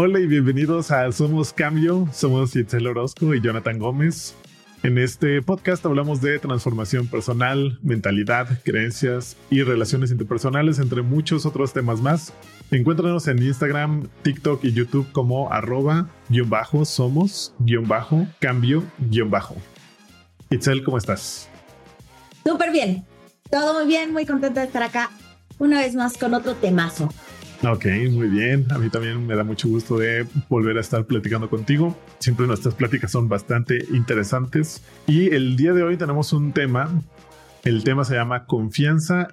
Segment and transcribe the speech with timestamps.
[0.00, 2.06] Hola y bienvenidos a Somos Cambio.
[2.12, 4.36] Somos Itzel Orozco y Jonathan Gómez.
[4.84, 11.72] En este podcast hablamos de transformación personal, mentalidad, creencias y relaciones interpersonales, entre muchos otros
[11.72, 12.32] temas más.
[12.70, 19.32] Encuéntranos en Instagram, TikTok y YouTube como arroba guion bajo somos guion bajo cambio guion
[19.32, 19.56] bajo.
[20.48, 21.48] Itzel, ¿cómo estás?
[22.46, 23.04] Súper bien.
[23.50, 25.10] Todo muy bien, muy contenta de estar acá
[25.58, 27.08] una vez más con otro temazo.
[27.64, 28.66] Ok, muy bien.
[28.70, 31.98] A mí también me da mucho gusto de volver a estar platicando contigo.
[32.20, 34.84] Siempre nuestras pláticas son bastante interesantes.
[35.08, 36.88] Y el día de hoy tenemos un tema.
[37.64, 39.26] El tema se llama confianza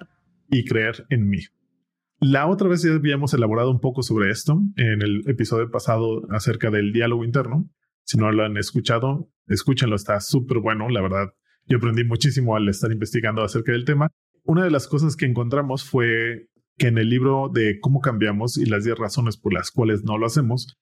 [0.50, 1.38] y creer en mí.
[2.18, 6.70] La otra vez ya habíamos elaborado un poco sobre esto en el episodio pasado acerca
[6.70, 7.70] del diálogo interno.
[8.02, 11.32] Si no lo han escuchado, escúchenlo, está súper bueno, la verdad.
[11.66, 14.10] Yo aprendí muchísimo al estar investigando acerca del tema.
[14.42, 18.66] Una de las cosas que encontramos fue que en el libro de Cómo cambiamos y
[18.66, 20.78] las 10 razones por las cuales no lo hacemos,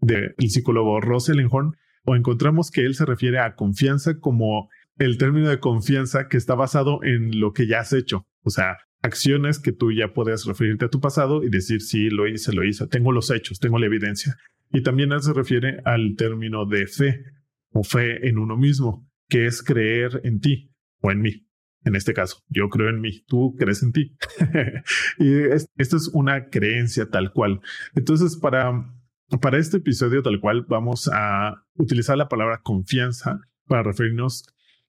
[0.00, 5.48] del psicólogo Ross Ellenhorn, o encontramos que él se refiere a confianza como el término
[5.48, 8.26] de confianza que está basado en lo que ya has hecho.
[8.42, 12.26] O sea, acciones que tú ya puedes referirte a tu pasado y decir, sí, lo
[12.26, 14.36] hice, lo hice, tengo los hechos, tengo la evidencia.
[14.70, 17.24] Y también él se refiere al término de fe
[17.70, 21.47] o fe en uno mismo, que es creer en ti o en mí
[21.84, 24.16] en este caso, yo creo en mí, tú crees en ti.
[25.18, 25.34] y
[25.76, 27.60] esto es una creencia tal cual.
[27.94, 28.92] Entonces, para,
[29.40, 34.44] para este episodio tal cual, vamos a utilizar la palabra confianza para referirnos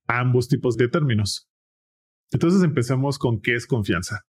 [0.08, 1.50] a ambos tipos de términos.
[2.32, 4.26] Entonces, empecemos con qué es confianza.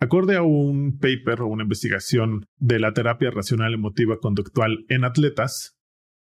[0.00, 5.78] Acorde a un paper o una investigación de la terapia racional emotiva conductual en atletas,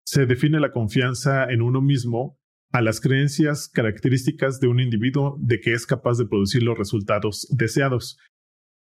[0.06, 2.38] se define la confianza en uno mismo
[2.74, 7.48] a las creencias características de un individuo de que es capaz de producir los resultados
[7.52, 8.18] deseados.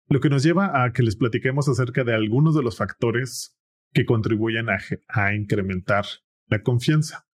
[0.08, 3.54] Lo que nos lleva a que les platiquemos acerca de algunos de los factores
[3.92, 6.06] que contribuyen a, incrementar
[6.46, 7.26] la confianza.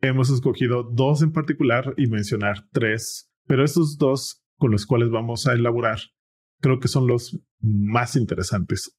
[0.00, 5.46] Hemos escogido dos en particular y mencionar tres, pero estos dos con los cuales vamos
[5.46, 5.98] a elaborar
[6.60, 8.96] creo que son los más interesantes.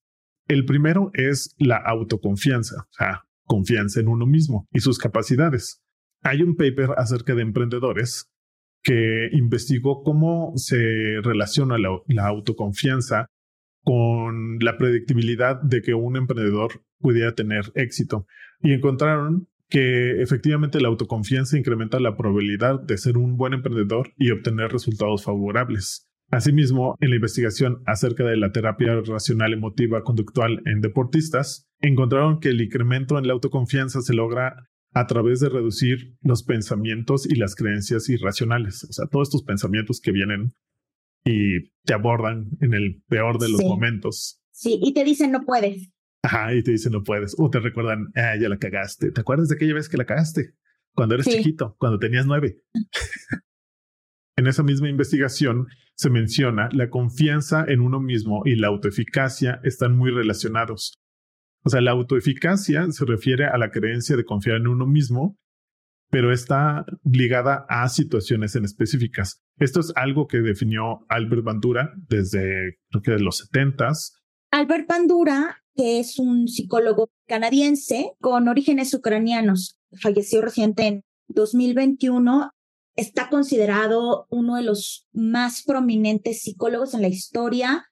[0.47, 5.84] El primero es la autoconfianza, o sea, confianza en uno mismo y sus capacidades.
[6.23, 8.29] Hay un paper acerca de emprendedores
[8.81, 10.78] que investigó cómo se
[11.22, 13.28] relaciona la, autoconfianza
[13.84, 18.25] con la predictibilidad de que un emprendedor pudiera tener éxito.
[18.62, 24.31] Y encontraron que efectivamente la autoconfianza incrementa la probabilidad de ser un buen emprendedor y
[24.31, 26.07] obtener resultados favorables.
[26.29, 32.50] Asimismo, en la investigación acerca de la terapia racional emotiva conductual en deportistas, encontraron que
[32.50, 37.56] el incremento en la autoconfianza se logra a través de reducir los pensamientos y las
[37.56, 38.84] creencias irracionales.
[38.90, 40.56] O sea, todos estos pensamientos que vienen
[41.26, 44.42] y te abordan en el peor de los momentos.
[44.52, 45.90] Sí, y te dicen no puedes.
[46.22, 47.36] Ajá, y te dicen no puedes.
[47.38, 49.12] O te recuerdan, ah, ya la cagaste.
[49.12, 50.54] ¿Te acuerdas de aquella vez que la cagaste?
[50.94, 52.62] Cuando eres chiquito, cuando tenías nueve.
[54.38, 59.98] en esa misma investigación se menciona la confianza en uno mismo y la autoeficacia están
[59.98, 61.03] muy relacionados.
[61.63, 65.38] O sea, la autoeficacia se refiere a la creencia de confiar en uno mismo,
[66.09, 69.41] pero está ligada a situaciones en específicas.
[69.57, 74.13] Esto es algo que definió Albert Bandura desde creo que de los setentas.
[74.51, 82.51] Albert Bandura, que es un psicólogo canadiense con orígenes ucranianos, falleció reciente en 2021
[82.95, 87.85] está considerado uno de los más prominentes psicólogos en la historia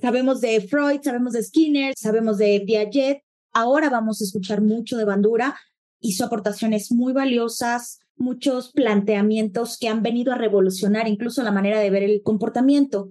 [0.00, 3.22] Sabemos de Freud, sabemos de Skinner, sabemos de Piaget.
[3.52, 5.58] Ahora vamos a escuchar mucho de Bandura.
[6.00, 11.90] Hizo aportaciones muy valiosas, muchos planteamientos que han venido a revolucionar incluso la manera de
[11.90, 13.10] ver el comportamiento.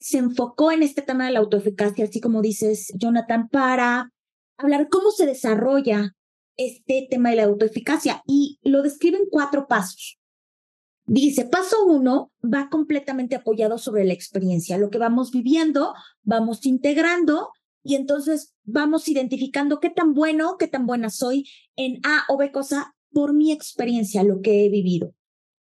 [0.00, 4.10] Se enfocó en este tema de la autoeficacia, así como dices, Jonathan, para
[4.56, 6.14] hablar cómo se desarrolla
[6.56, 10.18] este tema de la autoeficacia y lo describe en cuatro pasos.
[11.04, 17.50] Dice, paso uno va completamente apoyado sobre la experiencia, lo que vamos viviendo, vamos integrando
[17.82, 22.52] y entonces vamos identificando qué tan bueno, qué tan buena soy en A o B
[22.52, 25.14] cosa por mi experiencia, lo que he vivido.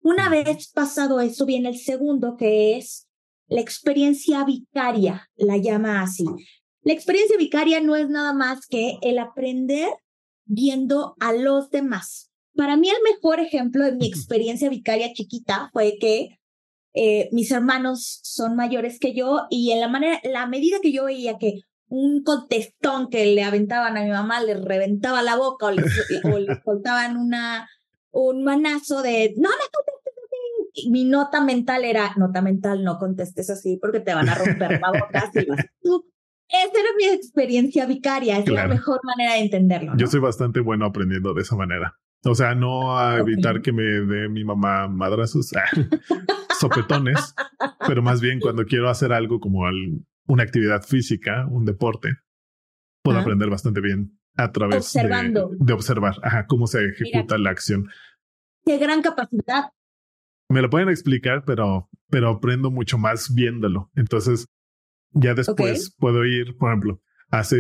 [0.01, 3.09] Una vez pasado eso, viene el segundo, que es
[3.49, 6.25] la experiencia vicaria, la llama así.
[6.83, 9.89] La experiencia vicaria no es nada más que el aprender
[10.45, 12.31] viendo a los demás.
[12.57, 16.39] Para mí el mejor ejemplo de mi experiencia vicaria chiquita fue que
[16.95, 21.05] eh, mis hermanos son mayores que yo y en la manera, la medida que yo
[21.05, 25.71] veía que un contestón que le aventaban a mi mamá le reventaba la boca o
[25.71, 25.85] le, o
[26.65, 27.69] soltaban una,
[28.11, 30.91] un manazo de no me contestes así.
[30.91, 34.89] Mi nota mental era nota mental, no contestes así porque te van a romper la
[34.89, 35.31] boca.
[35.31, 35.47] Así.
[36.49, 39.95] Ese era mi experiencia vicaria, es la mejor manera de entenderlo.
[39.97, 41.97] Yo soy bastante bueno aprendiendo de esa manera.
[42.27, 45.53] O sea, no a evitar que me dé mi mamá madrazos,
[46.61, 47.35] sopetones,
[47.87, 49.63] pero más bien cuando quiero hacer algo como
[50.27, 52.17] una actividad física, un deporte,
[53.03, 57.89] puedo aprender bastante bien a través De, observar ajá, cómo se ejecuta la acción.
[58.65, 59.71] Qué gran capacidad.
[60.49, 63.91] Me lo pueden explicar, pero, pero aprendo mucho más viéndolo.
[63.95, 64.49] Entonces,
[65.13, 67.01] ya después puedo ir, por ejemplo,
[67.31, 67.57] hace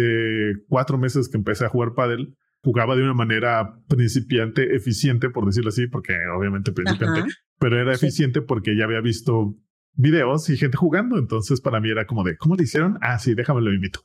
[0.69, 2.37] cuatro meses que empecé a jugar pádel,
[2.67, 7.23] jugaba de una manera principiante, eficiente, por decirlo así, porque obviamente principiante,
[7.61, 9.55] pero era eficiente porque ya había visto
[9.93, 11.17] videos y gente jugando.
[11.17, 12.99] Entonces, para mí era como de, ¿cómo lo hicieron?
[13.03, 14.01] Ah, sí, déjame lo invito.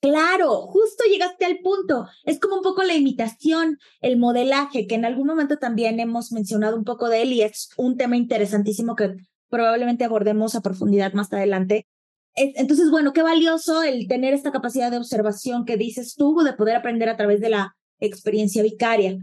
[0.00, 2.06] Claro, justo llegaste al punto.
[2.24, 6.78] Es como un poco la imitación, el modelaje, que en algún momento también hemos mencionado
[6.78, 9.16] un poco de él y es un tema interesantísimo que
[9.50, 11.86] probablemente abordemos a profundidad más adelante.
[12.36, 16.76] Entonces, bueno, qué valioso el tener esta capacidad de observación que dices tú, de poder
[16.76, 19.16] aprender a través de la experiencia vicaria.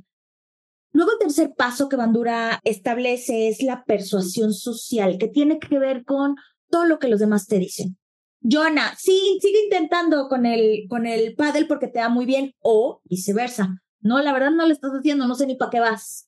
[0.94, 6.04] Luego, el tercer paso que Bandura establece es la persuasión social, que tiene que ver
[6.06, 6.36] con
[6.70, 7.98] todo lo que los demás te dicen.
[8.42, 13.00] Joana, sí, sigue intentando con el, con el paddle porque te da muy bien, o
[13.06, 13.82] viceversa.
[14.02, 16.28] No, la verdad no lo estás haciendo, no sé ni para qué vas.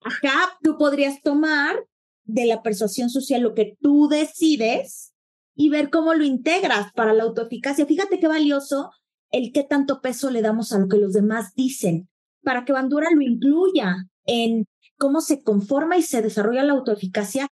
[0.00, 1.86] Acá tú podrías tomar
[2.24, 5.13] de la persuasión social lo que tú decides
[5.54, 7.86] y ver cómo lo integras para la autoeficacia.
[7.86, 8.90] Fíjate qué valioso
[9.30, 12.08] el qué tanto peso le damos a lo que los demás dicen,
[12.42, 14.66] para que Bandura lo incluya en
[14.96, 17.48] cómo se conforma y se desarrolla la autoeficacia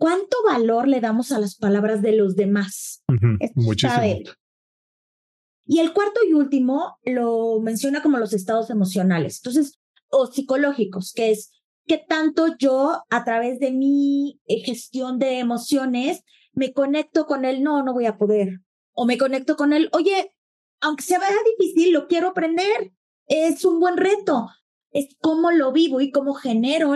[0.00, 3.02] ¿Cuánto valor le damos a las palabras de los demás?
[3.54, 4.02] Muchísimo.
[5.66, 11.32] Y el cuarto y último lo menciona como los estados emocionales, entonces, o psicológicos, que
[11.32, 11.52] es
[11.86, 17.62] qué tanto yo a través de mi eh, gestión de emociones me conecto con él,
[17.62, 18.60] no, no voy a poder.
[18.92, 20.34] O me conecto con él, oye,
[20.80, 21.20] aunque sea
[21.58, 22.92] difícil, lo quiero aprender.
[23.26, 24.48] Es un buen reto.
[24.90, 26.94] Es cómo lo vivo y cómo genero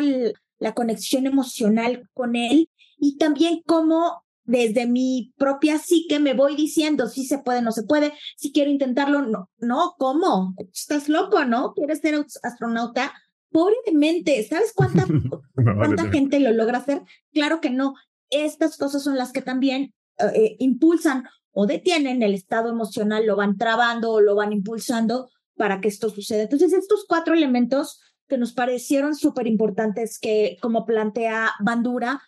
[0.59, 7.09] la conexión emocional con él y también cómo desde mi propia psique me voy diciendo
[7.09, 10.55] si se puede, no se puede, si quiero intentarlo, no, no, ¿cómo?
[10.73, 11.73] Estás loco, ¿no?
[11.73, 13.13] ¿Quieres ser astronauta?
[13.51, 15.07] Pobre de mente, ¿sabes cuánta,
[15.55, 17.03] cuánta gente lo logra hacer?
[17.33, 17.95] Claro que no.
[18.31, 23.57] Estas cosas son las que también eh, impulsan o detienen el estado emocional, lo van
[23.57, 26.43] trabando o lo van impulsando para que esto suceda.
[26.43, 32.23] Entonces, estos cuatro elementos que nos parecieron súper importantes que, como plantea Bandura,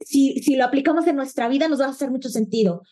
[0.00, 2.82] si, si lo aplicamos en nuestra vida, nos va a hacer mucho sentido.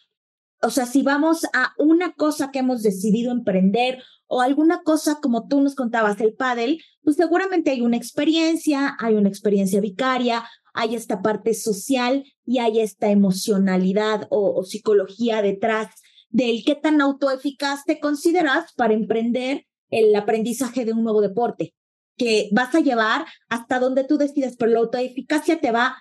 [0.62, 5.46] O sea, si vamos a una cosa que hemos decidido emprender o alguna cosa como
[5.46, 10.94] tú nos contabas, el pádel, pues seguramente hay una experiencia, hay una experiencia vicaria, hay
[10.94, 15.88] esta parte social y hay esta emocionalidad o, psicología detrás
[16.30, 21.74] del qué tan autoeficaz te consideras para emprender el aprendizaje de un nuevo deporte
[22.16, 25.96] que vas a llevar hasta donde tú decides, pero la autoeficacia te va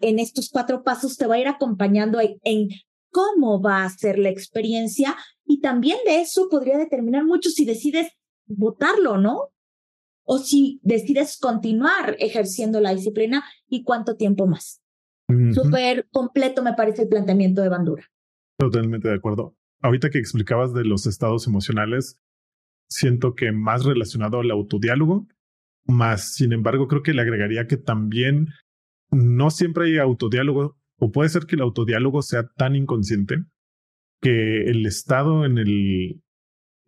[0.00, 2.68] en estos cuatro pasos te va a ir acompañando en,
[3.12, 8.08] cómo va a ser la experiencia y también de eso podría determinar mucho si decides
[8.46, 9.50] votarlo, ¿no?
[10.24, 14.80] O si decides continuar ejerciendo la disciplina y cuánto tiempo más.
[15.52, 18.04] Súper completo me parece el planteamiento de Bandura.
[18.58, 19.56] Totalmente de acuerdo.
[19.80, 22.18] Ahorita que explicabas de los estados emocionales,
[22.88, 25.26] siento que más relacionado al autodiálogo,
[25.84, 28.48] más sin embargo creo que le agregaría que también
[29.10, 33.42] no siempre hay autodiálogo, o puede ser que el autodiálogo sea tan inconsciente
[34.20, 36.22] que el estado en el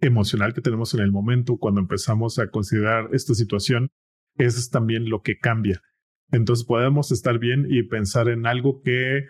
[0.01, 3.91] emocional que tenemos en el momento cuando empezamos a considerar esta situación
[4.37, 5.83] es también lo que cambia.
[6.31, 9.25] Entonces podemos estar bien y pensar en algo que, eh,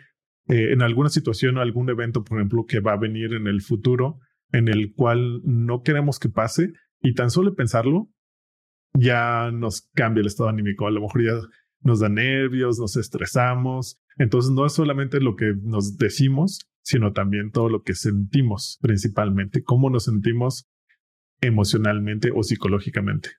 [0.48, 4.18] en alguna situación o algún evento, por ejemplo, que va a venir en el futuro,
[4.52, 8.10] en el cual no queremos que pase y tan solo pensarlo
[8.92, 10.86] ya nos cambia el estado anímico.
[10.86, 11.48] A lo mejor ya
[11.80, 13.98] nos da nervios, nos estresamos.
[14.16, 19.62] Entonces no es solamente lo que nos decimos, sino también todo lo que sentimos principalmente,
[19.62, 20.66] cómo nos sentimos
[21.40, 23.30] emocionalmente o psicológicamente.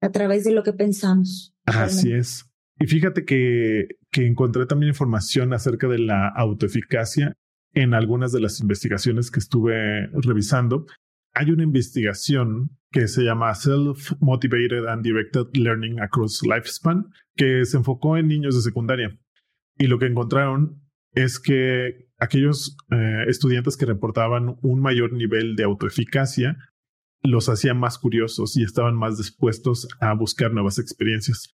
[0.00, 1.54] A través de lo que pensamos.
[1.64, 2.48] Así es.
[2.78, 7.34] Y fíjate que, que encontré también información acerca de la autoeficacia
[7.72, 10.86] en algunas de las investigaciones que estuve revisando.
[11.34, 18.16] Hay una investigación que se llama Self-Motivated and Directed Learning Across Lifespan, que se enfocó
[18.16, 19.18] en niños de secundaria.
[19.78, 25.64] Y lo que encontraron es que aquellos eh, estudiantes que reportaban un mayor nivel de
[25.64, 26.56] autoeficacia
[27.22, 31.54] los hacían más curiosos y estaban más dispuestos a buscar nuevas experiencias.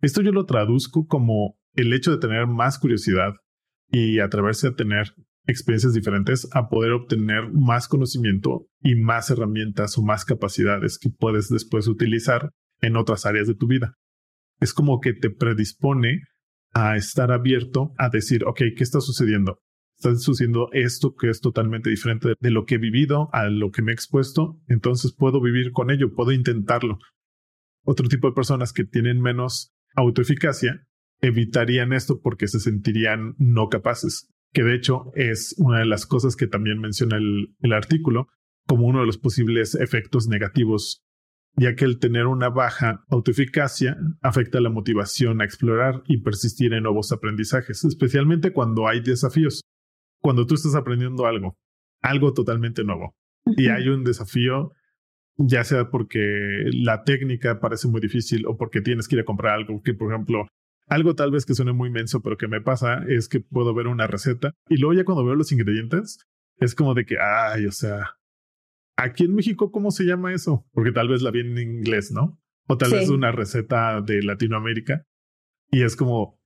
[0.00, 3.34] Esto yo lo traduzco como el hecho de tener más curiosidad
[3.90, 5.14] y atreverse a tener
[5.46, 11.48] experiencias diferentes a poder obtener más conocimiento y más herramientas o más capacidades que puedes
[11.48, 13.94] después utilizar en otras áreas de tu vida.
[14.60, 16.22] Es como que te predispone
[16.72, 19.58] a estar abierto a decir, ok, ¿qué está sucediendo?
[19.96, 23.82] Está sucediendo esto que es totalmente diferente de lo que he vivido, a lo que
[23.82, 26.98] me he expuesto, entonces puedo vivir con ello, puedo intentarlo.
[27.84, 30.86] Otro tipo de personas que tienen menos autoeficacia
[31.20, 36.36] evitarían esto porque se sentirían no capaces, que de hecho es una de las cosas
[36.36, 38.28] que también menciona el, el artículo
[38.66, 41.02] como uno de los posibles efectos negativos
[41.56, 46.84] ya que el tener una baja autoeficacia afecta la motivación a explorar y persistir en
[46.84, 49.62] nuevos aprendizajes, especialmente cuando hay desafíos.
[50.20, 51.56] Cuando tú estás aprendiendo algo,
[52.00, 54.72] algo totalmente nuevo, y hay un desafío,
[55.36, 59.54] ya sea porque la técnica parece muy difícil o porque tienes que ir a comprar
[59.54, 60.46] algo que, por ejemplo,
[60.86, 63.86] algo tal vez que suene muy menso, pero que me pasa es que puedo ver
[63.86, 66.18] una receta y luego ya cuando veo los ingredientes,
[66.58, 68.16] es como de que, ay, o sea,
[68.96, 70.66] Aquí en México, ¿cómo se llama eso?
[70.72, 72.38] Porque tal vez la vi en inglés, ¿no?
[72.68, 75.04] O tal vez una receta de Latinoamérica.
[75.70, 76.40] Y es como,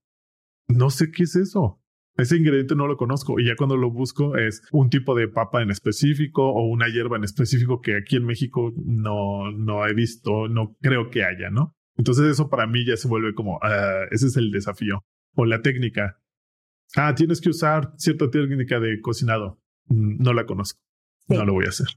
[0.68, 1.82] no sé qué es eso.
[2.16, 5.60] Ese ingrediente no lo conozco y ya cuando lo busco es un tipo de papa
[5.60, 10.48] en específico o una hierba en específico que aquí en México no, no he visto,
[10.48, 11.74] no creo que haya, ¿no?
[11.96, 15.04] Entonces eso para mí ya se vuelve como, ah, ese es el desafío.
[15.34, 16.18] O la técnica.
[16.94, 19.60] Ah, tienes que usar cierta técnica de cocinado.
[19.88, 20.80] Mm, no la conozco.
[21.28, 21.88] No lo voy a hacer.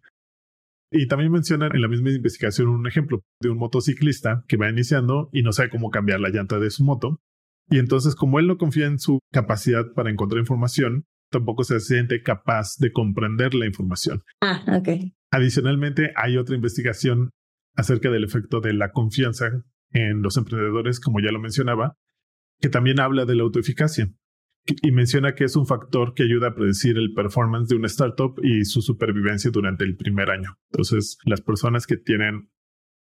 [0.92, 5.30] Y también mencionan en la misma investigación un ejemplo de un motociclista que va iniciando
[5.32, 7.22] y no sabe cómo cambiar la llanta de su moto.
[7.70, 12.24] Y entonces, como él no confía en su capacidad para encontrar información, tampoco se siente
[12.24, 14.24] capaz de comprender la información.
[14.42, 15.14] Ah, ok.
[15.32, 17.30] Adicionalmente, hay otra investigación
[17.76, 21.96] acerca del efecto de la confianza en los emprendedores, como ya lo mencionaba,
[22.60, 24.12] que también habla de la autoeficacia
[24.82, 28.40] y menciona que es un factor que ayuda a predecir el performance de una startup
[28.44, 30.58] y su supervivencia durante el primer año.
[30.72, 32.50] Entonces, las personas que tienen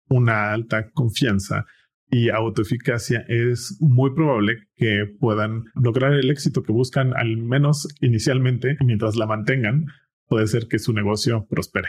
[0.08, 1.66] una alta confianza
[2.10, 8.76] y autoeficacia es muy probable que puedan lograr el éxito que buscan, al menos inicialmente,
[8.84, 9.86] mientras la mantengan,
[10.26, 11.88] puede ser que su negocio prospere.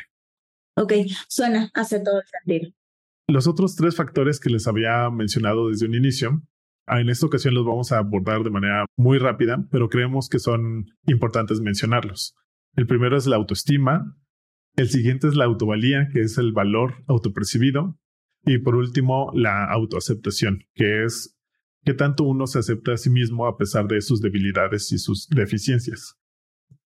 [0.76, 0.94] Ok,
[1.28, 2.74] suena, hace todo el sentido.
[3.28, 6.44] Los otros tres factores que les había mencionado desde un inicio
[7.00, 10.88] en esta ocasión los vamos a abordar de manera muy rápida, pero creemos que son
[11.08, 12.36] importantes mencionarlos.
[12.76, 14.18] El primero es la autoestima,
[14.76, 17.98] el siguiente es la autovalía, que es el valor autopercibido,
[18.46, 21.38] y por último, la autoaceptación, que es
[21.84, 25.28] qué tanto uno se acepta a sí mismo a pesar de sus debilidades y sus
[25.30, 26.18] deficiencias.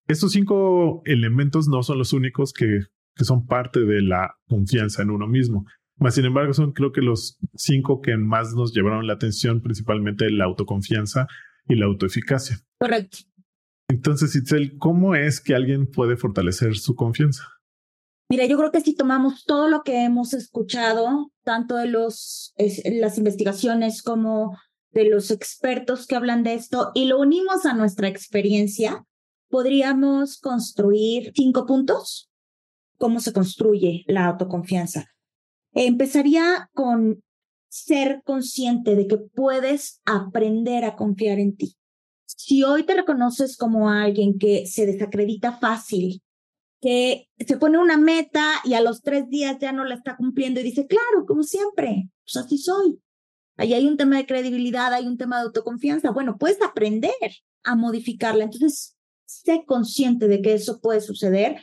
[0.07, 2.81] Estos cinco elementos no son los únicos que,
[3.15, 5.65] que son parte de la confianza en uno mismo.
[5.97, 10.29] Más sin embargo, son creo que los cinco que más nos llevaron la atención, principalmente
[10.29, 11.27] la autoconfianza
[11.67, 12.59] y la autoeficacia.
[12.79, 13.19] Correcto.
[13.87, 17.43] Entonces, Itzel, ¿cómo es que alguien puede fortalecer su confianza?
[18.29, 22.53] Mira, yo creo que si tomamos todo lo que hemos escuchado, tanto de los,
[22.85, 24.57] las investigaciones como
[24.91, 29.05] de los expertos que hablan de esto, y lo unimos a nuestra experiencia,
[29.49, 32.31] podríamos construir cinco puntos.
[32.97, 35.14] ¿Cómo se construye la autoconfianza?
[35.75, 37.21] Empezaría con
[37.67, 41.75] ser consciente de que puedes aprender a confiar en ti.
[42.25, 46.21] Si hoy te reconoces como alguien que se desacredita fácil,
[46.81, 50.61] que se pone una meta y a los tres días ya no la está cumpliendo
[50.61, 52.99] y dice, claro, como siempre, pues así soy.
[53.57, 56.11] Ahí hay un tema de credibilidad, hay un tema de autoconfianza.
[56.11, 57.11] Bueno, puedes aprender
[57.63, 58.45] a modificarla.
[58.45, 61.61] Entonces, sé consciente de que eso puede suceder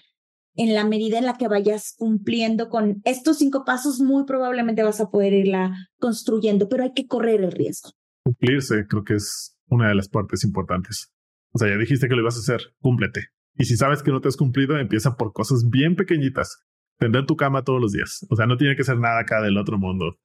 [0.55, 5.01] en la medida en la que vayas cumpliendo con estos cinco pasos, muy probablemente vas
[5.01, 7.91] a poder irla construyendo, pero hay que correr el riesgo.
[8.25, 11.13] Cumplirse creo que es una de las partes importantes.
[11.53, 13.29] O sea, ya dijiste que lo ibas a hacer, cúmplete.
[13.55, 16.65] Y si sabes que no te has cumplido, empieza por cosas bien pequeñitas.
[16.99, 18.27] Tender tu cama todos los días.
[18.31, 20.17] O sea, no tiene que ser nada acá del otro mundo.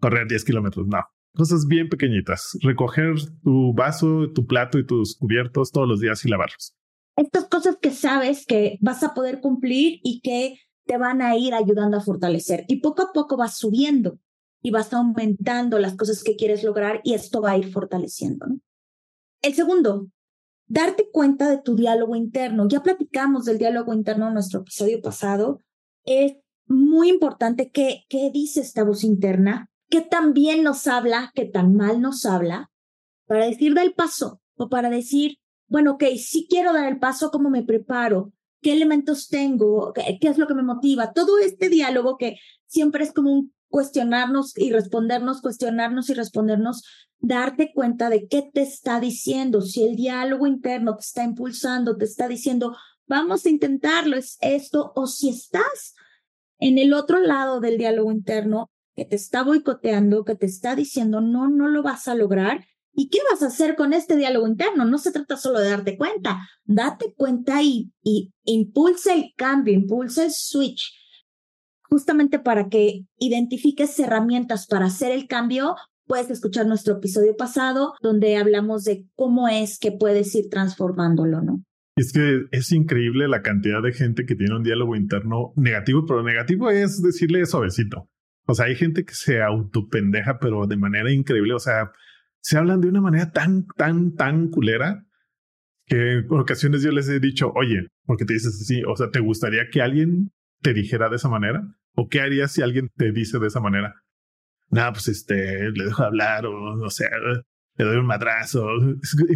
[0.00, 1.02] Correr 10 kilómetros, no.
[1.34, 2.56] Cosas bien pequeñitas.
[2.62, 6.76] Recoger tu vaso, tu plato y tus cubiertos todos los días y lavarlos
[7.16, 11.54] estas cosas que sabes que vas a poder cumplir y que te van a ir
[11.54, 12.64] ayudando a fortalecer.
[12.68, 14.18] Y poco a poco vas subiendo
[14.62, 18.46] y vas aumentando las cosas que quieres lograr y esto va a ir fortaleciendo.
[19.42, 20.08] El segundo,
[20.66, 22.68] darte cuenta de tu diálogo interno.
[22.68, 25.60] Ya platicamos del diálogo interno en nuestro episodio pasado.
[26.04, 31.44] Es muy importante que, qué dice esta voz interna, qué tan bien nos habla, qué
[31.44, 32.70] tan mal nos habla,
[33.26, 37.50] para decir del paso o para decir, bueno, ok, si quiero dar el paso, ¿cómo
[37.50, 38.32] me preparo?
[38.60, 39.92] ¿Qué elementos tengo?
[39.92, 41.12] ¿Qué, es lo que me motiva?
[41.12, 46.84] Todo este diálogo que siempre es como un cuestionarnos y respondernos, cuestionarnos y respondernos,
[47.18, 52.04] darte cuenta de qué te está diciendo, si el diálogo interno te está impulsando, te
[52.04, 55.94] está diciendo, vamos a intentarlo, es esto, o si estás
[56.58, 61.20] en el otro lado del diálogo interno que te está boicoteando, que te está diciendo,
[61.20, 62.64] no, no lo vas a lograr.
[62.98, 64.86] ¿Y qué vas a hacer con este diálogo interno?
[64.86, 70.24] No se trata solo de darte cuenta, date cuenta y, y impulsa el cambio, impulsa
[70.24, 70.94] el switch,
[71.82, 75.76] justamente para que identifiques herramientas para hacer el cambio.
[76.06, 81.62] Puedes escuchar nuestro episodio pasado donde hablamos de cómo es que puedes ir transformándolo, ¿no?
[81.96, 86.22] Es que es increíble la cantidad de gente que tiene un diálogo interno negativo, pero
[86.22, 88.08] negativo es decirle suavecito.
[88.46, 91.54] O sea, hay gente que se autopendeja, pero de manera increíble.
[91.54, 91.90] O sea,
[92.40, 95.04] se hablan de una manera tan, tan, tan culera
[95.86, 99.20] que en ocasiones yo les he dicho, oye, porque te dices así, o sea, ¿te
[99.20, 101.62] gustaría que alguien te dijera de esa manera?
[101.94, 103.94] ¿O qué harías si alguien te dice de esa manera?
[104.68, 107.08] Nada, pues este, le dejo hablar o no sé,
[107.76, 108.66] le doy un madrazo.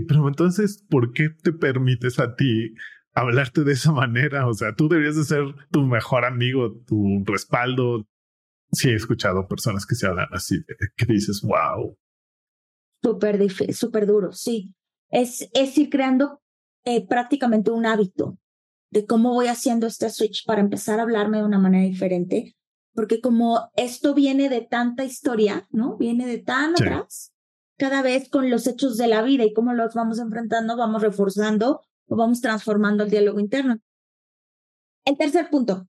[0.09, 2.75] Pero entonces, ¿por qué te permites a ti
[3.15, 4.47] hablarte de esa manera?
[4.49, 8.07] O sea, tú deberías de ser tu mejor amigo, tu respaldo.
[8.73, 10.65] Sí, he escuchado personas que se hablan así,
[10.97, 11.97] que dices, wow.
[13.03, 14.75] Súper súper duro, sí.
[15.09, 16.41] Es, es ir creando
[16.85, 18.39] eh, prácticamente un hábito
[18.91, 22.57] de cómo voy haciendo este switch para empezar a hablarme de una manera diferente.
[22.93, 25.97] Porque como esto viene de tanta historia, ¿no?
[25.97, 27.33] Viene de tan atrás,
[27.79, 31.81] cada vez con los hechos de la vida y cómo los vamos enfrentando, vamos reforzando
[32.09, 33.79] o vamos transformando el diálogo interno.
[35.05, 35.89] El tercer punto,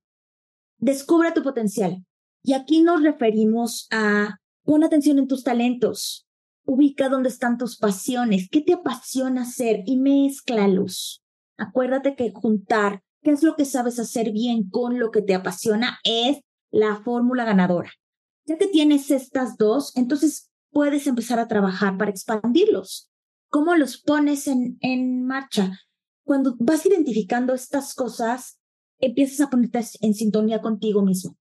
[0.77, 2.05] descubre tu potencial.
[2.43, 6.27] Y aquí nos referimos a pon atención en tus talentos,
[6.65, 11.23] ubica dónde están tus pasiones, qué te apasiona hacer y mezclalos.
[11.57, 15.99] Acuérdate que juntar qué es lo que sabes hacer bien con lo que te apasiona
[16.03, 16.39] es
[16.71, 17.91] la fórmula ganadora.
[18.45, 23.09] Ya que tienes estas dos, entonces puedes empezar a trabajar para expandirlos?
[23.49, 25.79] ¿Cómo los pones en, en marcha?
[26.23, 28.59] Cuando vas identificando estas cosas,
[28.99, 31.37] empiezas a ponerte en sintonía contigo mismo.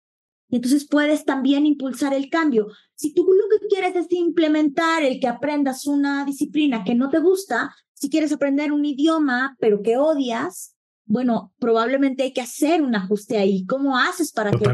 [0.51, 2.67] Y entonces puedes también impulsar el cambio.
[2.95, 7.19] Si tú lo que quieres es implementar el que aprendas una disciplina que no te
[7.19, 10.75] gusta, si quieres aprender un idioma pero que odias,
[11.11, 13.67] bueno, probablemente hay que hacer un ajuste ahí.
[13.67, 14.65] ¿Cómo haces para que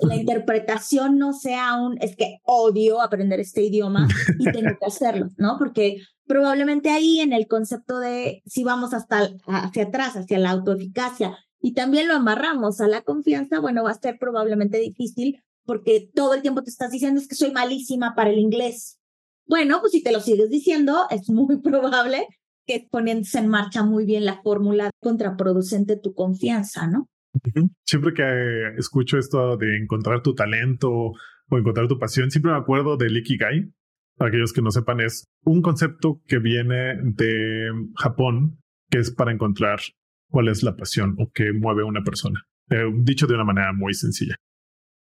[0.00, 5.28] la, interpretación no sea un, es que odio aprender este idioma y tengo que hacerlo,
[5.36, 5.56] ¿no?
[5.58, 11.36] Porque probablemente ahí en el concepto de si vamos hasta hacia atrás, hacia la autoeficacia
[11.60, 16.34] y también lo amarramos a la confianza, bueno, va a ser probablemente difícil porque todo
[16.34, 19.00] el tiempo te estás diciendo es que soy malísima para el inglés.
[19.46, 22.26] Bueno, pues si te lo sigues diciendo, es muy probable
[22.66, 27.08] que poniéndose en marcha muy bien la fórmula contraproducente tu confianza, ¿no?
[27.84, 32.96] Siempre que escucho esto de encontrar tu talento o encontrar tu pasión, siempre me acuerdo
[32.96, 33.72] del Ikigai.
[34.16, 38.58] Para aquellos que no sepan, es un concepto que viene de Japón,
[38.90, 39.78] que es para encontrar
[40.28, 42.42] cuál es la pasión o qué mueve a una persona.
[42.70, 44.36] Eh, dicho de una manera muy sencilla.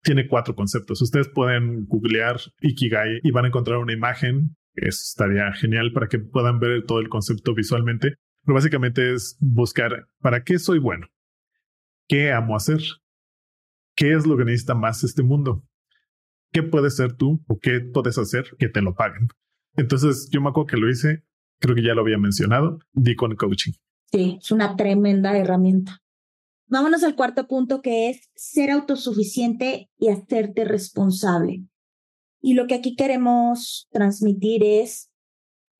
[0.02, 1.02] Tiene cuatro conceptos.
[1.02, 6.20] Ustedes pueden googlear Ikigai y van a encontrar una imagen eso estaría genial para que
[6.20, 8.16] puedan ver todo el concepto visualmente.
[8.44, 11.08] Pero básicamente es buscar para qué soy bueno,
[12.08, 12.80] qué amo hacer,
[13.96, 15.64] qué es lo que necesita más este mundo,
[16.52, 19.30] qué puedes ser tú o qué puedes hacer que te lo paguen.
[19.78, 21.24] Entonces yo me acuerdo que lo hice,
[21.60, 23.74] creo que ya lo había mencionado, di con coaching.
[24.12, 26.02] Sí, es una tremenda herramienta.
[26.68, 31.64] Vámonos al cuarto punto que es ser autosuficiente y hacerte responsable.
[32.42, 35.12] Y lo que aquí queremos transmitir es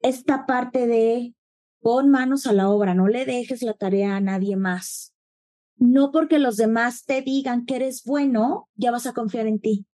[0.02, 1.34] esta parte de
[1.82, 5.14] pon manos a la obra, no le dejes la tarea a nadie más.
[5.78, 9.86] No porque los demás te digan que eres bueno, ya vas a confiar en ti.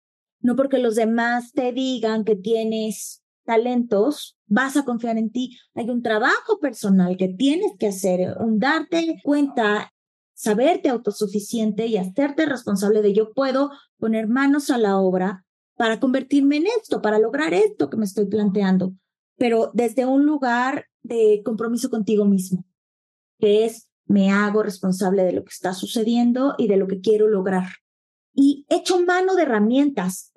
[0.40, 5.57] No porque los demás te digan que tienes talentos, vas a confiar en ti.
[5.75, 9.93] Hay un trabajo personal que tienes que hacer, un darte cuenta,
[10.35, 15.45] saberte autosuficiente y hacerte responsable de yo puedo poner manos a la obra
[15.77, 18.93] para convertirme en esto, para lograr esto que me estoy planteando,
[19.39, 22.67] pero desde un lugar de compromiso contigo mismo,
[23.39, 27.29] que es me hago responsable de lo que está sucediendo y de lo que quiero
[27.29, 27.69] lograr.
[28.35, 30.30] Y echo mano de herramientas.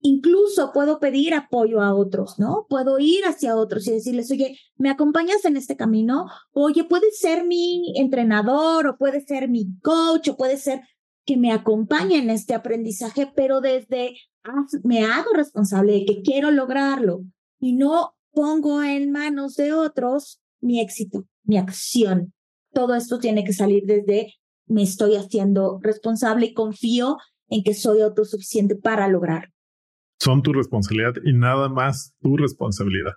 [0.00, 2.66] Incluso puedo pedir apoyo a otros, ¿no?
[2.68, 6.26] Puedo ir hacia otros y decirles, oye, ¿me acompañas en este camino?
[6.52, 10.82] Oye, puede ser mi entrenador o puede ser mi coach o puede ser
[11.24, 14.14] que me acompañe en este aprendizaje, pero desde
[14.84, 17.24] me hago responsable de que quiero lograrlo
[17.60, 22.32] y no pongo en manos de otros mi éxito, mi acción.
[22.72, 24.34] Todo esto tiene que salir desde
[24.66, 27.16] me estoy haciendo responsable y confío
[27.48, 29.50] en que soy autosuficiente para lograr.
[30.18, 33.12] Son tu responsabilidad y nada más tu responsabilidad.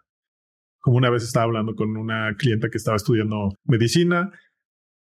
[0.79, 4.31] Como una vez estaba hablando con una clienta que estaba estudiando medicina,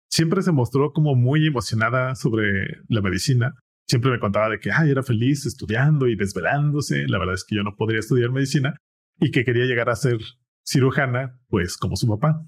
[0.09, 2.43] siempre se mostró como muy emocionada sobre
[2.87, 3.53] la medicina.
[3.87, 7.07] Siempre me contaba de que Ay, era feliz estudiando y desvelándose.
[7.07, 8.75] La verdad es que yo no podría estudiar medicina
[9.19, 10.17] y que quería llegar a ser
[10.65, 12.41] cirujana, pues como su papá.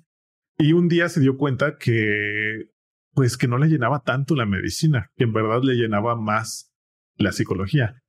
[0.58, 2.72] Y un día se dio cuenta que,
[3.14, 6.74] pues que no le llenaba tanto la medicina, que en verdad le llenaba más
[7.18, 8.02] la psicología.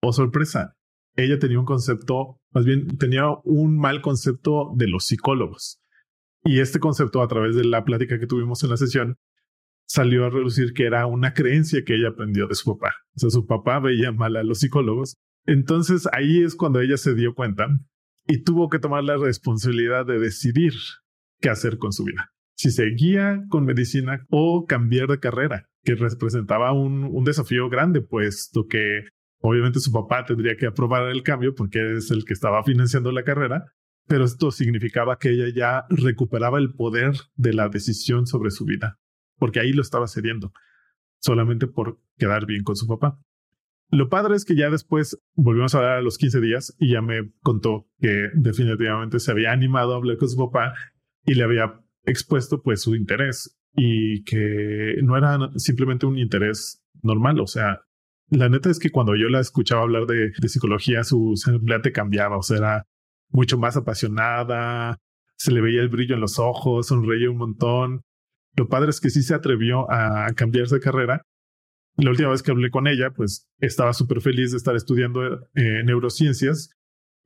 [0.00, 0.74] Oh, sorpresa,
[1.16, 5.80] ella tenía un concepto, más bien tenía un mal concepto de los psicólogos.
[6.44, 9.16] Y este concepto, a través de la plática que tuvimos en la sesión,
[9.88, 12.94] salió a reducir que era una creencia que ella aprendió de su papá.
[13.16, 15.16] O sea, su papá veía mal a los psicólogos.
[15.46, 17.66] Entonces ahí es cuando ella se dio cuenta
[18.26, 20.74] y tuvo que tomar la responsabilidad de decidir
[21.40, 22.30] qué hacer con su vida.
[22.54, 28.66] Si seguía con medicina o cambiar de carrera, que representaba un, un desafío grande, puesto
[28.66, 29.04] que
[29.40, 33.24] obviamente su papá tendría que aprobar el cambio porque es el que estaba financiando la
[33.24, 33.64] carrera,
[34.06, 38.98] pero esto significaba que ella ya recuperaba el poder de la decisión sobre su vida,
[39.36, 40.52] porque ahí lo estaba cediendo,
[41.20, 43.20] solamente por quedar bien con su papá.
[43.90, 47.00] Lo padre es que ya después volvimos a hablar a los 15 días y ya
[47.00, 50.74] me contó que definitivamente se había animado a hablar con su papá
[51.24, 57.40] y le había expuesto pues su interés y que no era simplemente un interés normal,
[57.40, 57.80] o sea,
[58.30, 62.42] la neta es que cuando yo la escuchaba hablar de, psicología, su semblante cambiaba, o
[62.42, 62.86] sea, era
[63.30, 64.98] mucho más apasionada,
[65.36, 68.02] se le veía el brillo en los ojos, sonreía un montón.
[68.56, 71.22] Lo padre es que sí se atrevió a cambiarse de carrera
[71.98, 75.82] la última vez que hablé con ella, pues estaba súper feliz de estar estudiando eh,
[75.84, 76.70] neurociencias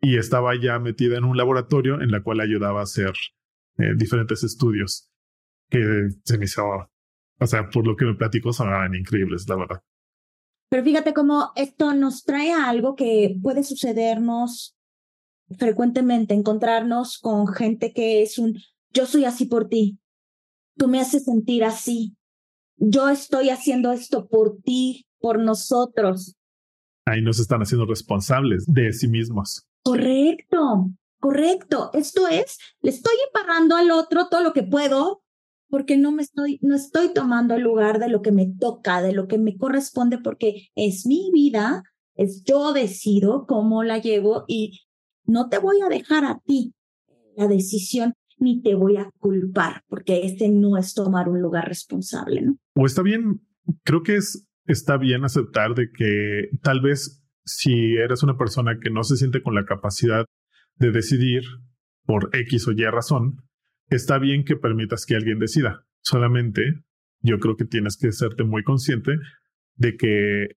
[0.01, 3.13] y estaba ya metida en un laboratorio en la cual ayudaba a hacer
[3.77, 5.11] eh, diferentes estudios
[5.69, 6.65] que se me hizo,
[7.39, 9.83] o sea, por lo que me platicó, sonaban increíbles, la verdad.
[10.73, 14.75] Pero fíjate cómo esto nos trae a algo que puede sucedernos
[15.59, 18.59] frecuentemente, encontrarnos con gente que es un,
[18.91, 19.99] yo soy así por ti,
[20.79, 22.17] tú me haces sentir así,
[22.79, 26.37] yo estoy haciendo esto por ti, por nosotros.
[27.05, 29.67] Ahí nos están haciendo responsables de sí mismos.
[29.85, 31.91] Correcto, correcto.
[31.93, 35.22] Esto es, le estoy embarrando al otro todo lo que puedo
[35.73, 39.15] porque no me estoy, no estoy tomando el lugar de lo que me toca, de
[39.15, 41.83] lo que me corresponde, porque es mi vida,
[42.15, 44.83] es yo decido cómo la llevo y
[45.25, 46.75] no te voy a dejar a ti
[47.39, 52.45] la decisión ni te voy a culpar, porque este no es tomar un lugar responsable.
[52.75, 53.41] O está bien,
[53.83, 58.91] creo que es, está bien aceptar de que tal vez si eres una persona que
[58.91, 60.27] no se siente con la capacidad
[60.77, 61.45] de decidir
[62.05, 63.39] por X o Y razón,
[63.89, 65.87] está bien que permitas que alguien decida.
[66.03, 66.85] Solamente
[67.21, 69.13] yo creo que tienes que serte muy consciente
[69.77, 70.57] de que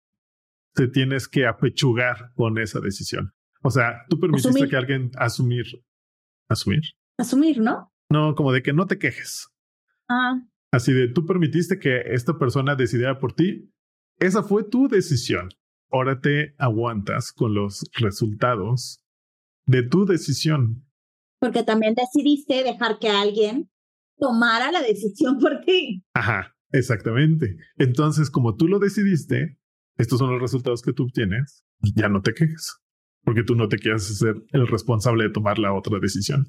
[0.74, 3.34] te tienes que apechugar con esa decisión.
[3.62, 5.66] O sea, tú permitiste que alguien asumir,
[6.50, 6.82] asumir,
[7.18, 7.92] asumir, ¿no?
[8.10, 9.48] No, como de que no te quejes.
[10.10, 10.42] Ah.
[10.72, 13.72] Así de tú permitiste que esta persona decidiera por ti.
[14.20, 15.50] Esa fue tu decisión.
[15.92, 19.04] Ahora te aguantas con los resultados
[19.66, 20.86] de tu decisión.
[21.43, 23.69] Porque también decidiste dejar que alguien
[24.17, 26.01] tomara la decisión por ti.
[26.13, 27.58] Ajá, exactamente.
[27.75, 29.60] Entonces, como tú lo decidiste,
[29.97, 31.65] estos son los resultados que tú obtienes,
[31.97, 32.77] ya no te quejes,
[33.25, 36.47] porque tú no te quieres ser el responsable de tomar la otra decisión.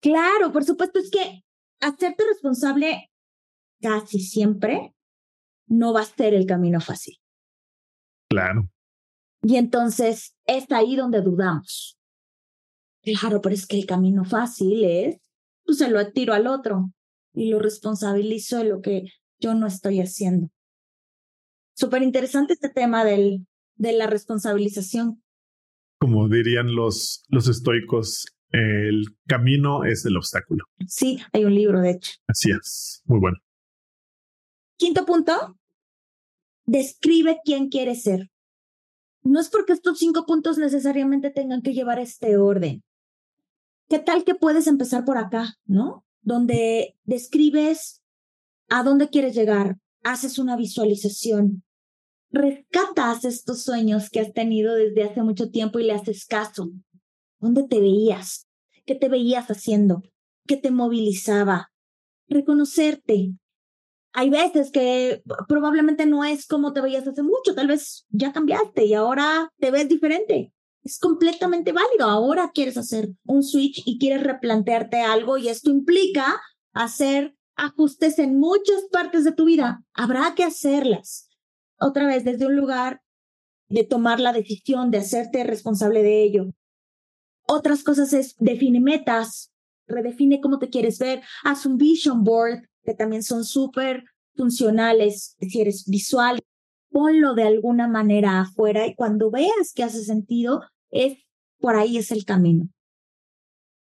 [0.00, 1.42] Claro, por supuesto, es que
[1.80, 3.10] hacerte responsable
[3.80, 4.94] casi siempre
[5.66, 7.16] no va a ser el camino fácil.
[8.30, 8.70] Claro.
[9.42, 11.99] Y entonces es ahí donde dudamos.
[13.02, 15.16] Claro, pero es que el camino fácil es,
[15.64, 16.92] pues se lo tiro al otro
[17.32, 19.04] y lo responsabilizo de lo que
[19.38, 20.48] yo no estoy haciendo.
[21.74, 25.22] Súper interesante este tema del, de la responsabilización.
[25.98, 30.64] Como dirían los, los estoicos, el camino es el obstáculo.
[30.86, 32.12] Sí, hay un libro, de hecho.
[32.26, 33.38] Así es, muy bueno.
[34.76, 35.56] Quinto punto,
[36.64, 38.30] describe quién quieres ser.
[39.22, 42.82] No es porque estos cinco puntos necesariamente tengan que llevar este orden.
[43.90, 46.04] ¿Qué tal que puedes empezar por acá, no?
[46.22, 48.00] Donde describes
[48.68, 51.64] a dónde quieres llegar, haces una visualización,
[52.30, 56.70] rescatas estos sueños que has tenido desde hace mucho tiempo y le haces caso.
[57.40, 58.46] ¿Dónde te veías?
[58.86, 60.02] ¿Qué te veías haciendo?
[60.46, 61.72] ¿Qué te movilizaba?
[62.28, 63.32] Reconocerte.
[64.12, 68.84] Hay veces que probablemente no es como te veías hace mucho, tal vez ya cambiaste
[68.84, 70.52] y ahora te ves diferente.
[70.82, 72.06] Es completamente válido.
[72.06, 76.40] Ahora quieres hacer un switch y quieres replantearte algo y esto implica
[76.72, 79.84] hacer ajustes en muchas partes de tu vida.
[79.92, 81.28] Habrá que hacerlas.
[81.78, 83.02] Otra vez desde un lugar
[83.68, 86.46] de tomar la decisión, de hacerte responsable de ello.
[87.46, 89.52] Otras cosas es define metas,
[89.86, 95.60] redefine cómo te quieres ver, haz un vision board, que también son súper funcionales si
[95.60, 96.40] eres visual,
[96.90, 101.18] ponlo de alguna manera afuera y cuando veas que hace sentido, es
[101.58, 102.68] por ahí es el camino.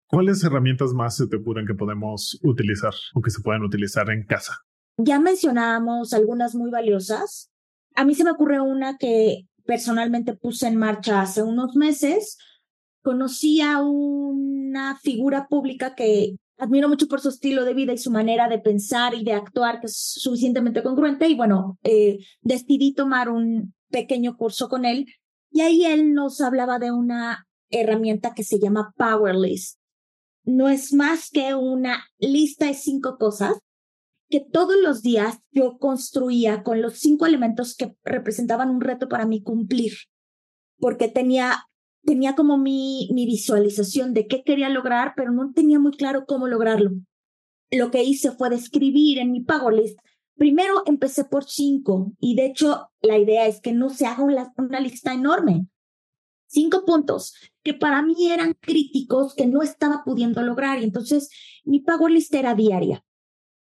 [0.08, 4.25] ¿Cuáles herramientas más se te ocurren que podemos utilizar o que se pueden utilizar en
[4.25, 4.58] casa?
[4.97, 7.49] Ya mencionábamos algunas muy valiosas.
[7.95, 12.38] A mí se me ocurre una que personalmente puse en marcha hace unos meses.
[13.01, 18.12] Conocí a una figura pública que admiro mucho por su estilo de vida y su
[18.12, 21.28] manera de pensar y de actuar, que es suficientemente congruente.
[21.28, 25.08] Y bueno, eh, decidí tomar un pequeño curso con él
[25.50, 29.80] y ahí él nos hablaba de una herramienta que se llama Power List.
[30.43, 33.58] No es más que una lista de cinco cosas
[34.30, 39.26] que todos los días yo construía con los cinco elementos que representaban un reto para
[39.26, 39.93] mí cumplir,
[40.78, 41.65] porque tenía,
[42.03, 46.47] tenía como mi, mi visualización de qué quería lograr, pero no tenía muy claro cómo
[46.47, 46.91] lograrlo.
[47.71, 49.97] Lo que hice fue describir en mi Power List
[50.41, 54.51] Primero empecé por cinco y de hecho la idea es que no se haga una,
[54.57, 55.67] una lista enorme.
[56.47, 61.29] Cinco puntos que para mí eran críticos que no estaba pudiendo lograr y entonces
[61.63, 63.05] mi pago lista era diaria.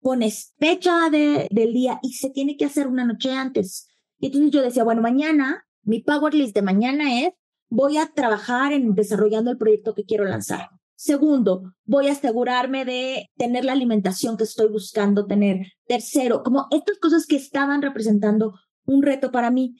[0.02, 3.88] Pones fecha de, del día y se tiene que hacer una noche antes.
[4.20, 7.34] Y entonces yo decía, bueno, mañana, mi Power List de mañana es,
[7.70, 10.70] voy a trabajar en desarrollando el proyecto que quiero lanzar.
[10.96, 15.68] Segundo, voy a asegurarme de tener la alimentación que estoy buscando tener.
[15.86, 19.76] Tercero, como estas cosas que estaban representando un reto para mí.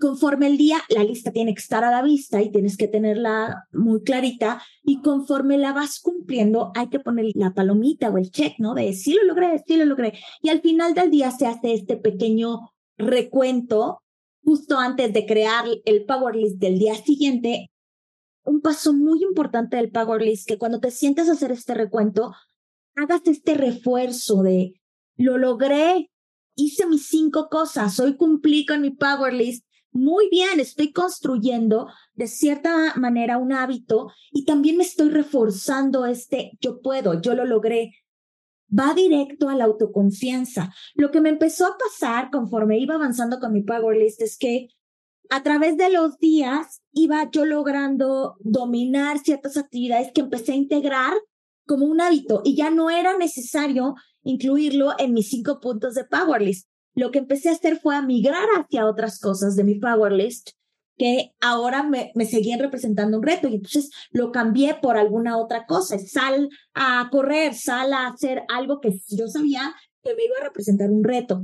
[0.00, 3.64] Conforme el día, la lista tiene que estar a la vista y tienes que tenerla
[3.72, 4.62] muy clarita.
[4.82, 8.74] Y conforme la vas cumpliendo, hay que poner la palomita o el check, ¿no?
[8.74, 10.14] De sí lo logré, sí lo logré.
[10.40, 14.00] Y al final del día se hace este pequeño recuento
[14.42, 17.70] justo antes de crear el Power List del día siguiente
[18.48, 22.32] un paso muy importante del Power List, que cuando te sientas a hacer este recuento,
[22.96, 24.80] hagas este refuerzo de,
[25.16, 26.10] lo logré,
[26.56, 32.26] hice mis cinco cosas, hoy cumplí con mi Power List, muy bien, estoy construyendo de
[32.26, 37.92] cierta manera un hábito y también me estoy reforzando este, yo puedo, yo lo logré.
[38.76, 40.72] Va directo a la autoconfianza.
[40.94, 44.68] Lo que me empezó a pasar conforme iba avanzando con mi Power List es que
[45.30, 51.12] a través de los días iba yo logrando dominar ciertas actividades que empecé a integrar
[51.66, 56.68] como un hábito y ya no era necesario incluirlo en mis cinco puntos de Powerlist.
[56.94, 60.50] Lo que empecé a hacer fue a migrar hacia otras cosas de mi Powerlist
[60.98, 65.64] que ahora me, me seguían representando un reto y entonces lo cambié por alguna otra
[65.66, 65.98] cosa.
[65.98, 70.90] Sal a correr, sal a hacer algo que yo sabía que me iba a representar
[70.90, 71.42] un reto.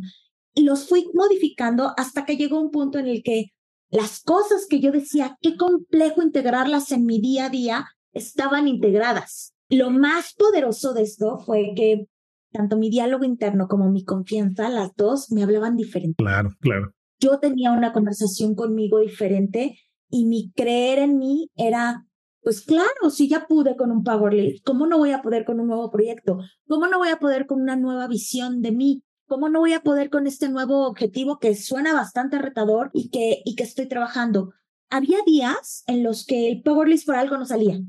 [0.54, 3.46] Y los fui modificando hasta que llegó un punto en el que
[3.90, 9.54] las cosas que yo decía, qué complejo integrarlas en mi día a día, estaban integradas.
[9.68, 12.06] Lo más poderoso de esto fue que
[12.52, 16.14] tanto mi diálogo interno como mi confianza, las dos me hablaban diferente.
[16.18, 16.92] Claro, claro.
[17.20, 22.06] Yo tenía una conversación conmigo diferente y mi creer en mí era,
[22.42, 25.60] pues claro, si ya pude con un Power List, ¿cómo no voy a poder con
[25.60, 26.38] un nuevo proyecto?
[26.68, 29.02] ¿Cómo no voy a poder con una nueva visión de mí?
[29.26, 33.42] ¿Cómo no voy a poder con este nuevo objetivo que suena bastante retador y que,
[33.44, 34.52] y que estoy trabajando?
[34.90, 37.80] Había días en los que el Power List por algo no salía.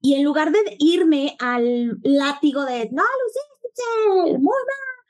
[0.00, 3.02] Y en lugar de irme al látigo de, no,
[4.08, 5.04] lo muy mal,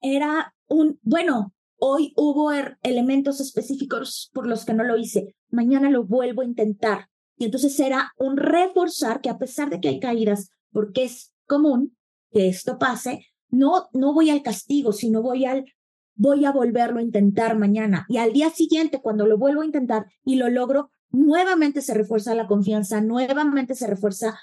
[0.00, 5.90] era un, bueno, hoy hubo er, elementos específicos por los que no lo hice, mañana
[5.90, 7.08] lo vuelvo a intentar.
[7.36, 11.96] Y entonces era un reforzar que a pesar de que hay caídas, porque es común
[12.30, 15.64] que esto pase, no, no voy al castigo, sino voy al,
[16.14, 18.04] voy a volverlo a intentar mañana.
[18.08, 22.34] Y al día siguiente, cuando lo vuelvo a intentar y lo logro, nuevamente se refuerza
[22.34, 24.38] la confianza, nuevamente se refuerza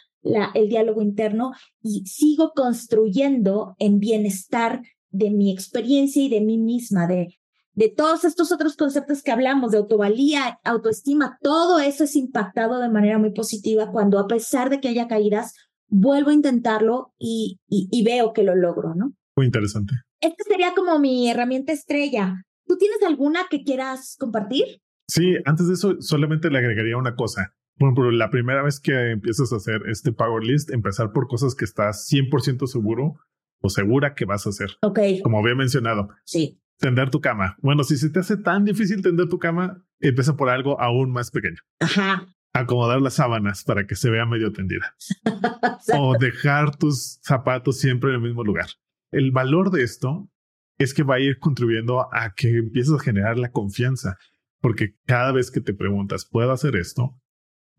[0.53, 1.51] el diálogo interno
[1.83, 4.81] y sigo construyendo en bienestar
[5.15, 7.37] de mi experiencia y de mí misma, de,
[7.73, 12.89] de todos estos otros conceptos que hablamos, de autovalía, autoestima, todo eso es impactado de
[12.89, 15.53] manera muy positiva cuando a pesar de que haya caídas,
[15.87, 19.13] vuelvo a intentarlo y, y, veo que lo logro, ¿no?
[19.35, 19.93] Muy interesante.
[20.19, 22.43] Esta sería como mi herramienta estrella.
[22.65, 24.65] ¿Tú tienes alguna que quieras compartir?
[25.07, 27.53] Sí, antes de eso solamente le agregaría una cosa.
[27.77, 31.53] Bueno, pero la primera vez que empiezas a hacer este Power List, empezar por cosas
[31.53, 33.17] que estás 100% seguro
[33.59, 34.71] o segura que vas a hacer.
[34.81, 34.99] Ok.
[35.23, 36.09] Como había mencionado.
[36.23, 36.61] Sí.
[36.77, 37.57] Tender tu cama.
[37.61, 41.31] Bueno, si se te hace tan difícil tender tu cama, empieza por algo aún más
[41.31, 41.61] pequeño.
[41.79, 44.95] Ajá acomodar las sábanas para que se vea medio tendida.
[45.93, 48.67] o dejar tus zapatos siempre en el mismo lugar.
[49.11, 50.29] El valor de esto
[50.77, 54.17] es que va a ir contribuyendo a que empieces a generar la confianza.
[54.61, 57.21] porque cada vez que te preguntas, ¿puedo hacer esto?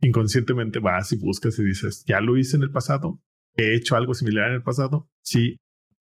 [0.02, 3.20] Inconscientemente vas y buscas y dices, ¿ya lo hice en el pasado?
[3.56, 5.10] ¿He hecho algo similar en el pasado?
[5.20, 5.56] Sí.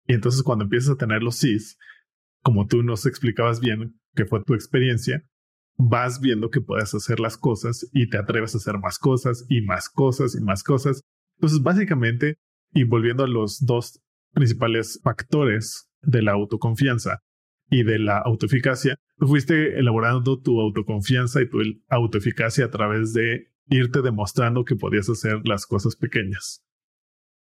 [0.06, 1.78] Y entonces cuando empiezas a tener los sís,
[2.42, 5.24] como tú nos explicabas bien que fue tu experiencia,
[5.76, 9.62] vas viendo que puedes hacer las cosas y te atreves a hacer más cosas y
[9.62, 11.02] más cosas y más cosas.
[11.36, 12.36] Entonces, básicamente,
[12.72, 14.00] y volviendo a los dos
[14.32, 17.20] principales factores de la autoconfianza
[17.70, 24.02] y de la autoeficacia, fuiste elaborando tu autoconfianza y tu autoeficacia a través de irte
[24.02, 26.62] demostrando que podías hacer las cosas pequeñas.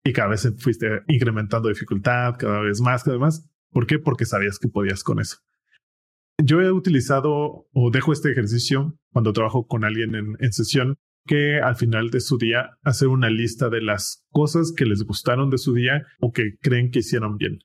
[0.05, 3.51] Y cada vez fuiste incrementando dificultad, cada vez más, cada vez más.
[3.71, 3.99] ¿Por qué?
[3.99, 5.39] Porque sabías que podías con eso.
[6.43, 11.77] Yo he utilizado o dejo este ejercicio cuando trabajo con alguien en, sesión que al
[11.77, 15.75] final de su día hacer una lista de las cosas que les gustaron de su
[15.75, 17.59] día o que creen que hicieron bien.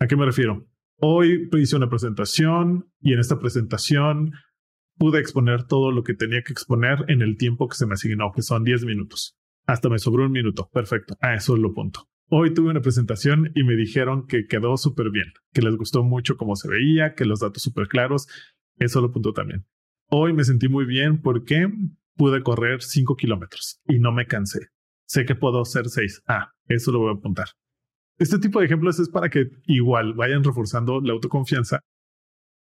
[0.00, 0.66] ¿A qué me refiero?
[0.98, 4.32] Hoy hice una presentación y en esta presentación
[4.96, 8.32] pude exponer todo lo que tenía que exponer en el tiempo que se me asignó,
[8.34, 9.36] que son 10 minutos.
[9.66, 10.68] Hasta me sobró un minuto.
[10.72, 11.16] Perfecto.
[11.20, 12.08] A eso lo punto.
[12.28, 16.36] Hoy tuve una presentación y me dijeron que quedó súper bien, que les gustó mucho
[16.36, 18.26] cómo se veía, que los datos súper claros.
[18.78, 19.66] Eso lo punto también.
[20.08, 21.68] Hoy me sentí muy bien porque
[22.16, 24.68] pude correr 5 kilómetros y no me cansé.
[25.06, 26.22] Sé que puedo hacer 6.
[26.26, 27.48] Ah, eso lo voy a apuntar.
[28.18, 31.80] Este tipo de ejemplos es para que igual vayan reforzando la autoconfianza.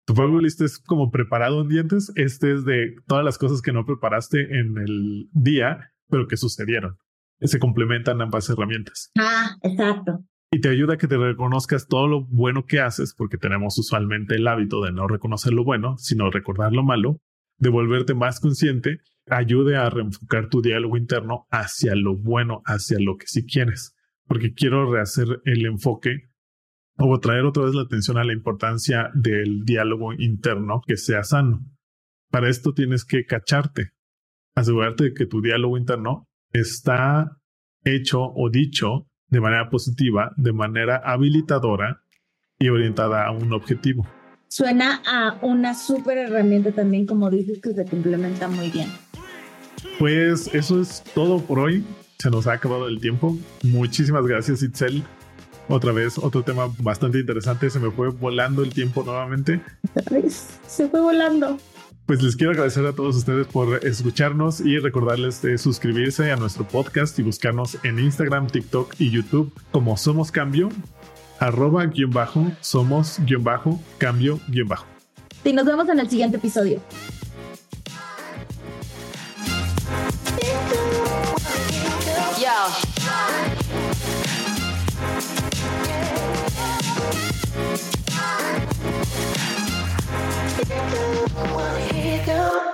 [0.06, 2.12] Tu fuego listo es como preparado en dientes.
[2.16, 6.96] Este es de todas las cosas que no preparaste en el día, pero que sucedieron
[7.40, 9.10] se complementan ambas herramientas.
[9.18, 10.24] Ah, exacto.
[10.50, 14.36] Y te ayuda a que te reconozcas todo lo bueno que haces, porque tenemos usualmente
[14.36, 17.20] el hábito de no reconocer lo bueno, sino recordar lo malo,
[17.58, 18.98] de volverte más consciente,
[19.28, 23.96] ayude a reenfocar tu diálogo interno hacia lo bueno, hacia lo que sí quieres.
[24.26, 26.30] Porque quiero rehacer el enfoque
[26.96, 31.66] o traer otra vez la atención a la importancia del diálogo interno que sea sano.
[32.30, 33.90] Para esto tienes que cacharte,
[34.54, 37.38] asegurarte de que tu diálogo interno está
[37.84, 42.02] hecho o dicho de manera positiva, de manera habilitadora
[42.58, 44.06] y orientada a un objetivo.
[44.48, 48.88] Suena a una súper herramienta también, como dices, que se complementa muy bien.
[49.98, 51.84] Pues eso es todo por hoy.
[52.18, 53.36] Se nos ha acabado el tiempo.
[53.64, 55.02] Muchísimas gracias, Itzel.
[55.68, 57.68] Otra vez, otro tema bastante interesante.
[57.70, 59.60] Se me fue volando el tiempo nuevamente.
[60.66, 61.58] Se fue volando.
[62.06, 66.68] Pues les quiero agradecer a todos ustedes por escucharnos y recordarles de suscribirse a nuestro
[66.68, 70.68] podcast y buscarnos en Instagram, TikTok y YouTube como Somos Cambio,
[71.38, 74.84] arroba guion bajo, somos guion bajo, cambio guion bajo.
[75.46, 76.82] Y nos vemos en el siguiente episodio.
[90.56, 92.73] Wanna hear you.